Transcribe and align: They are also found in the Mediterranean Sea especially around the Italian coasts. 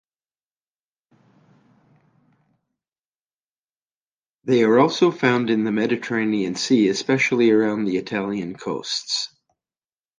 They 4.45 4.63
are 4.63 4.79
also 4.79 5.11
found 5.11 5.51
in 5.51 5.63
the 5.63 5.71
Mediterranean 5.71 6.55
Sea 6.55 6.87
especially 6.87 7.51
around 7.51 7.85
the 7.85 7.97
Italian 7.97 8.55
coasts. 8.55 9.29